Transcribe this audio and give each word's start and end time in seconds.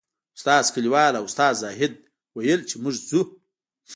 استاد 0.37 0.65
کلیوال 0.73 1.13
او 1.19 1.25
استاد 1.29 1.53
زاهد 1.61 1.93
ویل 2.35 2.61
چې 2.69 2.75
موږ 2.83 2.95
ځو. 3.09 3.21